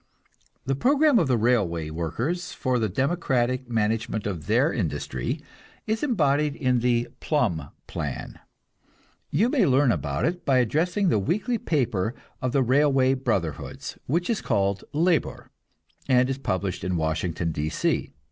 The 0.65 0.73
program 0.73 1.19
of 1.19 1.27
the 1.27 1.37
railway 1.37 1.91
workers 1.91 2.53
for 2.53 2.79
the 2.79 2.89
democratic 2.89 3.69
management 3.69 4.25
of 4.25 4.47
their 4.47 4.73
industry 4.73 5.43
is 5.85 6.01
embodied 6.01 6.55
in 6.55 6.79
the 6.79 7.09
Plumb 7.19 7.69
plan. 7.85 8.39
You 9.29 9.47
may 9.47 9.67
learn 9.67 9.91
about 9.91 10.25
it 10.25 10.43
by 10.43 10.57
addressing 10.57 11.09
the 11.09 11.19
weekly 11.19 11.59
paper 11.59 12.15
of 12.41 12.51
the 12.51 12.63
railway 12.63 13.13
brotherhoods, 13.13 13.95
which 14.07 14.27
is 14.27 14.41
called 14.41 14.83
"Labor," 14.91 15.51
and 16.09 16.31
is 16.31 16.39
published 16.39 16.83
in 16.83 16.97
Washington, 16.97 17.51
D. 17.51 17.69
C. 17.69 18.11